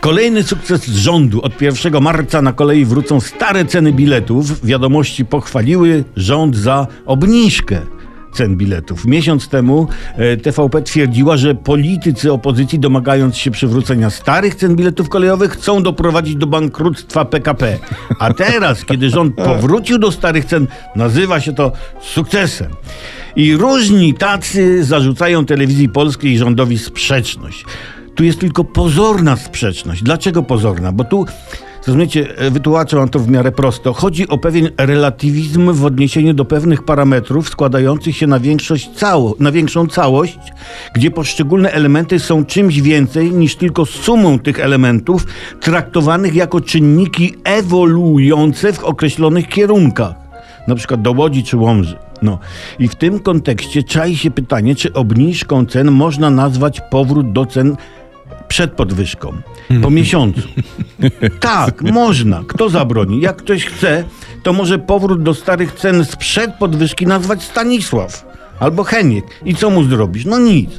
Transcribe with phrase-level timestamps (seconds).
[0.00, 1.42] Kolejny sukces rządu.
[1.42, 4.66] Od 1 marca na kolei wrócą stare ceny biletów.
[4.66, 7.80] Wiadomości pochwaliły rząd za obniżkę
[8.32, 9.04] cen biletów.
[9.04, 15.52] Miesiąc temu e, TVP twierdziła, że politycy opozycji domagając się przywrócenia starych cen biletów kolejowych
[15.52, 17.78] chcą doprowadzić do bankructwa PKP.
[18.18, 22.70] A teraz, kiedy rząd powrócił do starych cen, nazywa się to sukcesem.
[23.36, 27.64] I różni tacy zarzucają telewizji polskiej i rządowi sprzeczność.
[28.20, 30.02] Tu jest tylko pozorna sprzeczność.
[30.02, 30.92] Dlaczego pozorna?
[30.92, 31.26] Bo tu
[31.82, 33.92] Zrozumiecie, wytłumaczę wam to w miarę prosto.
[33.92, 39.52] Chodzi o pewien relatywizm w odniesieniu do pewnych parametrów składających się na, większość cało, na
[39.52, 40.38] większą całość,
[40.94, 45.26] gdzie poszczególne elementy są czymś więcej niż tylko sumą tych elementów,
[45.60, 50.14] traktowanych jako czynniki ewoluujące w określonych kierunkach.
[50.68, 51.96] Na przykład do Łodzi czy Łomży.
[52.22, 52.38] No
[52.78, 57.76] i w tym kontekście czai się pytanie, czy obniżką cen można nazwać powrót do cen
[58.50, 59.32] przed podwyżką,
[59.82, 60.40] po miesiącu.
[61.40, 62.42] Tak, można.
[62.48, 63.20] Kto zabroni?
[63.20, 64.04] Jak ktoś chce,
[64.42, 68.29] to może powrót do starych cen sprzed podwyżki nazwać Stanisław
[68.60, 69.24] albo Heniek.
[69.44, 70.24] I co mu zrobisz?
[70.24, 70.70] No nic.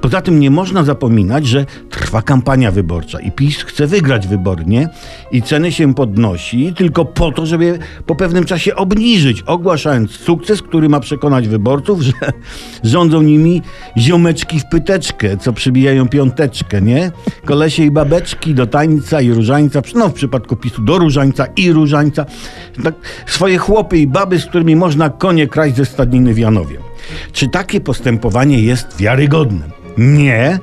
[0.00, 4.88] Poza tym nie można zapominać, że trwa kampania wyborcza i PiS chce wygrać wybornie
[5.32, 10.88] i ceny się podnosi tylko po to, żeby po pewnym czasie obniżyć, ogłaszając sukces, który
[10.88, 12.12] ma przekonać wyborców, że
[12.84, 13.62] rządzą nimi
[13.98, 17.12] ziomeczki w pyteczkę, co przybijają piąteczkę, nie?
[17.44, 22.26] Kolesie i babeczki do tańca i różańca, no w przypadku PiSu do różańca i różańca.
[22.84, 22.94] Tak,
[23.26, 26.89] swoje chłopy i baby, z którymi można konie kraść ze stadniny w Janowie.
[27.32, 29.70] Czy takie postępowanie jest wiarygodne?
[29.98, 30.58] Nie,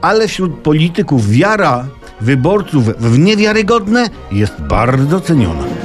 [0.00, 1.86] ale wśród polityków wiara
[2.20, 5.77] wyborców w niewiarygodne jest bardzo ceniona.